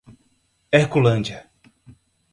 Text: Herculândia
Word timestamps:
Herculândia 0.71 1.45